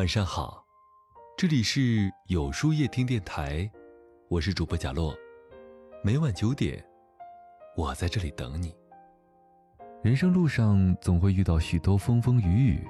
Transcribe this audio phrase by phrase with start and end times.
[0.00, 0.64] 晚上好，
[1.36, 3.70] 这里是有书夜听电台，
[4.30, 5.14] 我是主播贾洛，
[6.02, 6.82] 每晚九点，
[7.76, 8.74] 我在这里等你。
[10.02, 12.88] 人生路上总会遇到许多风风雨雨，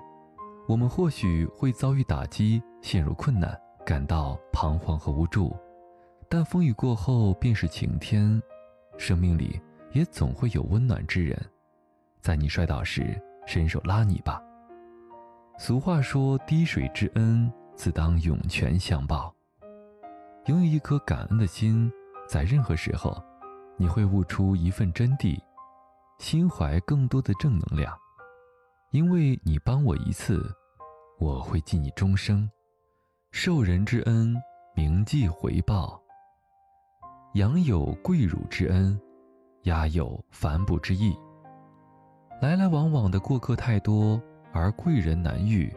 [0.68, 5.56] 我们或许会遭遇打击，陷入困难，感到彷徨和无助，
[6.28, 8.40] 但风雨过后便是晴天，
[8.98, 11.36] 生命里也总会有温暖之人，
[12.20, 14.40] 在你摔倒时伸手拉你吧。
[15.62, 19.30] 俗话说：“滴水之恩，自当涌泉相报。”
[20.48, 21.92] 拥有一颗感恩的心，
[22.26, 23.22] 在任何时候，
[23.76, 25.38] 你会悟出一份真谛，
[26.18, 27.94] 心怀更多的正能量。
[28.90, 30.42] 因为你帮我一次，
[31.18, 32.50] 我会记你终生。
[33.30, 34.34] 受人之恩，
[34.74, 36.00] 铭记回报。
[37.34, 38.98] 养有贵辱之恩，
[39.64, 41.14] 压有反哺之意。
[42.40, 44.18] 来来往往的过客太多。
[44.52, 45.72] 而贵人难遇，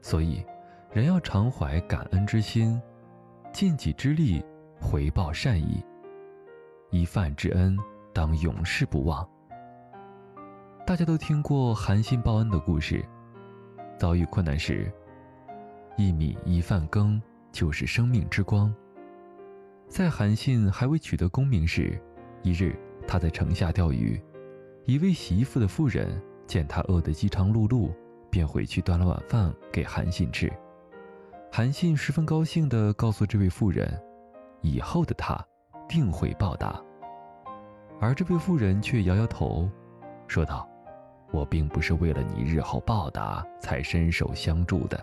[0.00, 0.44] 所以
[0.92, 2.80] 人要常怀感恩之心，
[3.52, 4.44] 尽己之力
[4.80, 5.84] 回报善意。
[6.90, 7.76] 一饭之恩，
[8.12, 9.28] 当永世不忘。
[10.86, 13.04] 大家都听过韩信报恩的故事，
[13.96, 14.92] 遭遇困难时，
[15.96, 17.20] 一米一饭羹
[17.50, 18.74] 就是生命之光。
[19.88, 22.00] 在韩信还未取得功名时，
[22.42, 24.20] 一日他在城下钓鱼，
[24.84, 26.20] 一位洗衣服的妇人。
[26.46, 27.90] 见他饿得饥肠辘辘，
[28.30, 30.52] 便回去端了晚饭给韩信吃。
[31.52, 34.00] 韩信十分高兴地告诉这位妇人，
[34.60, 35.38] 以后的他
[35.88, 36.82] 定会报答。
[38.00, 39.70] 而这位妇人却摇摇头，
[40.26, 40.68] 说道
[41.30, 45.02] ：“我并不是为了你日后报答才伸手相助的，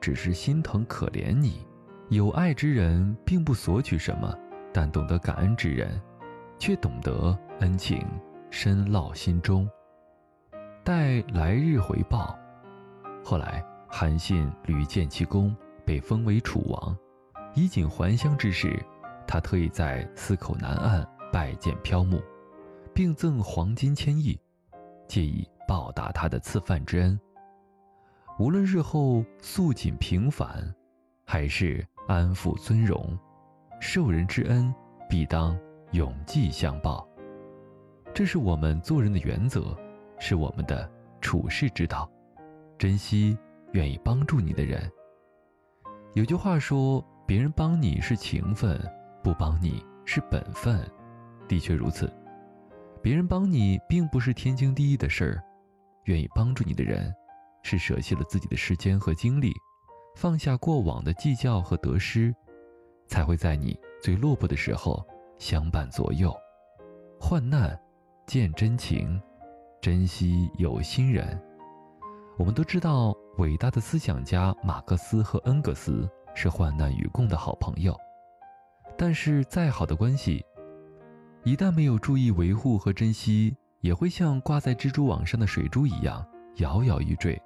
[0.00, 1.64] 只是心疼可怜你。
[2.08, 4.36] 有爱之人并不索取什么，
[4.72, 6.00] 但懂得感恩之人，
[6.58, 8.04] 却懂得恩情
[8.50, 9.68] 深烙心中。”
[10.90, 12.36] 待来日回报。
[13.24, 16.98] 后来，韩信屡建奇功，被封为楚王。
[17.54, 18.84] 衣锦还乡之时，
[19.24, 22.20] 他特意在泗口南岸拜见漂木，
[22.92, 24.36] 并赠黄金千亿，
[25.06, 27.16] 借以报答他的赐饭之恩。
[28.40, 30.74] 无论日后素锦平凡，
[31.24, 33.16] 还是安富尊荣，
[33.80, 34.74] 受人之恩
[35.08, 35.56] 必当
[35.92, 37.08] 永记相报。
[38.12, 39.72] 这是我们做人的原则。
[40.20, 40.88] 是我们的
[41.20, 42.08] 处世之道，
[42.78, 43.36] 珍惜
[43.72, 44.88] 愿意帮助你的人。
[46.14, 48.78] 有句话说：“别人帮你是情分，
[49.24, 50.78] 不帮你是本分。”
[51.48, 52.12] 的确如此，
[53.02, 55.42] 别人帮你并不是天经地义的事儿，
[56.04, 57.12] 愿意帮助你的人，
[57.62, 59.52] 是舍弃了自己的时间和精力，
[60.16, 62.34] 放下过往的计较和得失，
[63.08, 65.04] 才会在你最落魄的时候
[65.38, 66.32] 相伴左右。
[67.18, 67.80] 患难
[68.26, 69.20] 见真情。
[69.80, 71.40] 珍惜有心人。
[72.36, 77.96] 我们都知道，伟大的思想家马克思和恩格斯是患难与共的好朋友。
[78.98, 80.44] 但是，再好的关系，
[81.44, 86.22] 一旦没有注意维护和珍惜，也会像挂在蜘蛛网上的水珠一样
[86.56, 87.40] 摇摇欲坠。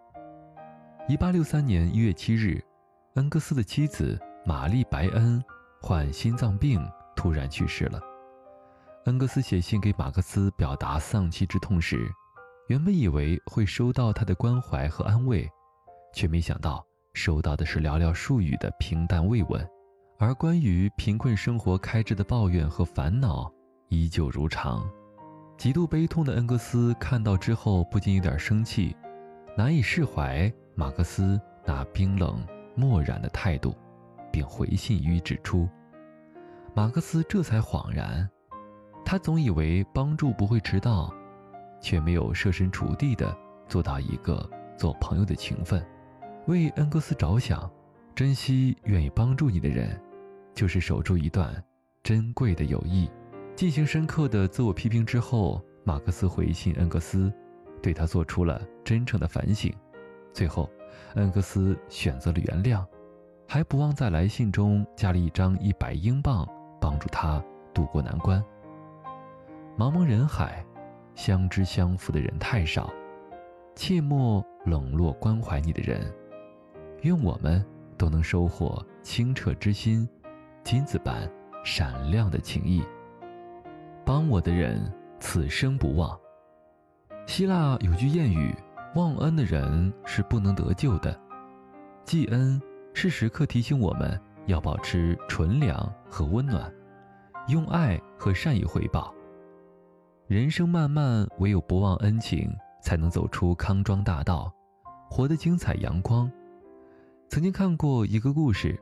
[1.07, 2.61] 一八六三年一月七日，
[3.15, 5.41] 恩格斯的妻子玛丽·白恩
[5.81, 6.85] 患心脏病
[7.15, 8.01] 突然去世了。
[9.05, 12.11] 恩格斯写信给马克思表达丧妻之痛时。
[12.69, 15.47] 原本以为会收到他的关怀和安慰，
[16.15, 16.83] 却没想到
[17.13, 19.69] 收到的是寥寥数语的平淡慰问，
[20.19, 23.53] 而关于贫困生活开支的抱怨和烦恼
[23.89, 24.83] 依旧如常。
[25.59, 28.97] 极度悲痛的恩格斯看到之后，不禁有点生气，
[29.57, 32.43] 难以释怀马克思那冰冷
[32.75, 33.77] 漠然的态度，
[34.33, 35.69] 并回信予以指出。
[36.75, 38.29] 马克思这才恍然，
[39.05, 41.15] 他总以为帮助不会迟到。
[41.85, 43.37] 却没有设身处地的
[43.69, 45.87] 做到一个做朋友的情分，
[46.47, 47.71] 为恩格斯着想，
[48.15, 50.01] 珍惜愿意帮助你的人，
[50.55, 51.63] 就是守住一段
[52.03, 53.11] 珍贵的友谊。
[53.55, 57.31] 进行深刻的自我批评之后，马克思回信恩格斯，
[57.83, 59.71] 对他做出了真诚的反省。
[60.33, 60.71] 最后，
[61.17, 62.83] 恩格斯选择了原谅，
[63.47, 66.49] 还不忘在来信中加了一张一百英镑，
[66.81, 67.45] 帮助他
[67.75, 68.43] 渡过难关。
[69.77, 70.65] 茫茫人海。
[71.15, 72.93] 相知相扶的人太少，
[73.75, 76.13] 切莫冷落关怀你的人。
[77.03, 77.65] 愿我们
[77.97, 80.09] 都能收获清澈之心，
[80.63, 81.31] 金子般
[81.65, 82.83] 闪亮的情谊。
[84.05, 86.19] 帮我的人，此生不忘。
[87.27, 88.55] 希腊有句谚语
[88.97, 91.19] ：“忘恩的人是不能得救的。”
[92.05, 92.61] 记恩
[92.93, 96.71] 是时刻提醒我们要保持纯良和温暖，
[97.49, 99.15] 用爱和善意回报。
[100.27, 102.51] 人生漫漫，唯有不忘恩情，
[102.81, 104.51] 才能走出康庄大道，
[105.11, 106.33] 活得精彩阳光。
[107.29, 108.81] 曾经看过一个故事，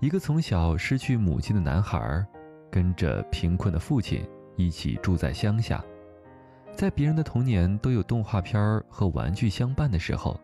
[0.00, 2.26] 一个从小失去母亲的男孩，
[2.70, 4.26] 跟着贫困的父亲
[4.56, 5.84] 一起住在乡下。
[6.72, 10.40] 在别人的童年都有动画片和玩具相伴的时候，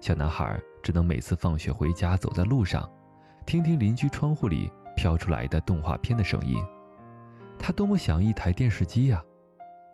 [0.00, 2.88] 小男孩只能每次放学回家走在路上，
[3.44, 6.56] 听听邻居窗户里飘出来的动画片的声音。
[7.58, 9.20] 他多么想一台电视机呀！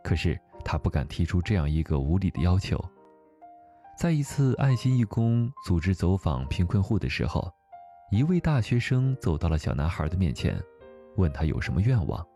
[0.02, 2.82] 可是他不敢提出这样一个无理的要求。
[3.96, 7.52] 在一次爱心义工组织走访贫困户的时候，
[8.10, 10.60] 一位大学生走到了小男孩的面前，
[11.16, 12.26] 问他有什么愿望。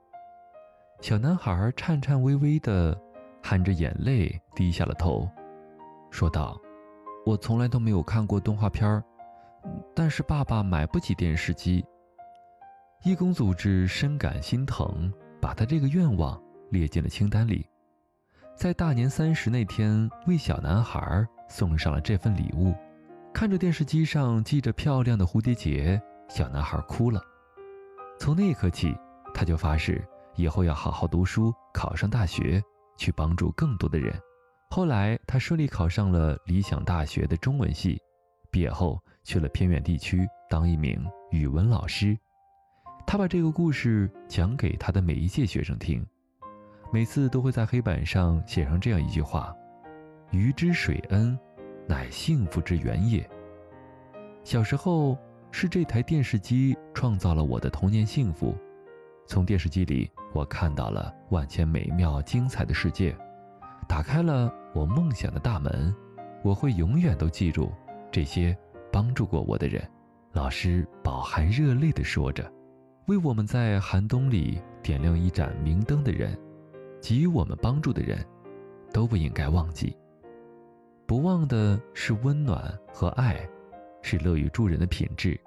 [1.00, 2.98] 小男孩颤颤巍巍地
[3.42, 5.28] 含着眼泪低下了头，
[6.10, 6.58] 说道
[7.26, 9.02] ：“我从来都没有看过动画片
[9.94, 11.84] 但是爸爸买不起电视机。”
[13.04, 16.40] 义工组织深感心疼，把他这个愿望
[16.70, 17.66] 列进了清单里，
[18.56, 21.26] 在大年三十那天为小男孩。
[21.48, 22.74] 送上了这份礼物，
[23.32, 27.22] 看着电视机上系着漂亮的蝴蝶结，小男孩哭了。
[28.18, 28.92] 从那一刻起，
[29.32, 30.04] 他就发誓
[30.34, 32.60] 以后要好好读书，考上大学，
[32.96, 34.12] 去帮助更多的人。
[34.70, 37.96] 后来，他顺利考上了理想大学的中文系，
[38.50, 42.19] 毕业后去了偏远地区当一名语文老师。
[43.06, 46.04] 他把这个故事讲给他的每一届学生听，
[46.96, 49.54] 每次都会在黑板上写上这样一句话。
[50.31, 51.38] 鱼之水恩，
[51.87, 53.22] 乃幸福之源也。
[54.43, 55.14] 小时候
[55.50, 58.56] 是这台电视机创造了我的童年幸福，
[59.26, 63.14] 从电视机里我看到了万千美妙精彩的世界，
[63.87, 65.94] 打开了我梦想的大门。
[66.43, 67.70] 我会永远都记住
[68.10, 68.56] 这些
[68.90, 69.87] 帮助过我的人。
[70.32, 72.50] 老师饱含热泪地说着
[73.04, 76.34] ：“为我们在寒冬里点亮一盏明灯的人，
[77.06, 78.19] 给予我们帮助的人，
[78.93, 79.97] 都不应该忘记。”
[81.06, 83.49] 不忘的是温暖和爱，
[84.03, 85.41] 是乐于助人的品质。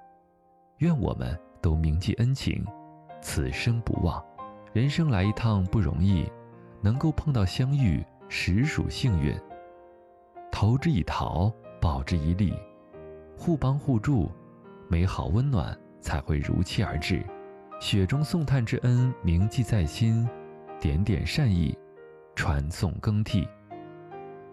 [0.77, 2.65] 愿我们都铭记恩情，
[3.21, 4.23] 此生不忘。
[4.71, 6.31] 人生来一趟不容易，
[6.79, 9.37] 能够碰到相遇，实属幸运。
[10.49, 12.53] 投之以桃，报之以李，
[13.37, 14.31] 互帮互助，
[14.87, 17.21] 美好温暖才会如期而至。
[17.81, 20.25] 雪中送炭之恩铭记在心，
[20.79, 21.77] 点点善意，
[22.35, 23.47] 传送更替。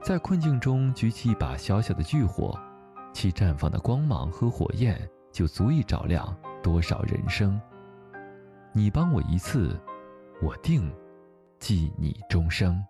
[0.03, 2.59] 在困境中举起一把小小的炬火，
[3.13, 4.97] 其绽放的光芒和火焰
[5.33, 7.61] 就足以照亮多少人生。
[8.73, 9.81] 你帮我一次，
[10.43, 10.93] 我定
[11.59, 12.85] 记你终生。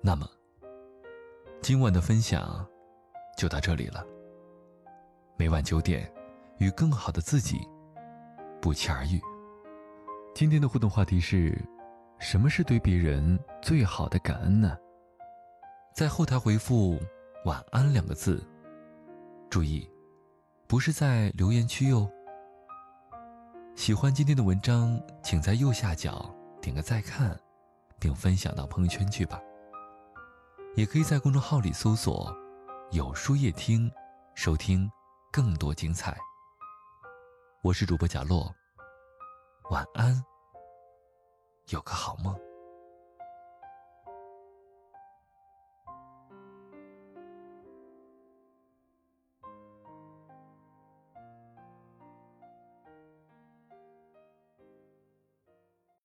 [0.00, 0.28] 那么，
[1.60, 2.66] 今晚的分享
[3.36, 4.04] 就到这里了。
[5.36, 6.12] 每晚九点，
[6.58, 7.66] 与更好的自己
[8.62, 9.20] 不期而遇。
[10.34, 11.54] 今天的互动话题是。
[12.22, 14.78] 什么是对别人最好的感恩呢？
[15.92, 16.96] 在后台回复
[17.44, 18.40] “晚安”两个字，
[19.50, 19.90] 注意，
[20.68, 22.08] 不是在留言区哟。
[23.74, 27.36] 喜欢今天的文章，请在右下角点个再看，
[27.98, 29.40] 并分享到朋友圈去吧。
[30.76, 32.32] 也可以在公众号里搜索
[32.92, 33.90] “有书夜听”，
[34.36, 34.88] 收听
[35.32, 36.16] 更多精彩。
[37.64, 38.52] 我是主播贾洛，
[39.70, 40.20] 晚安。
[41.68, 42.36] 有个好梦。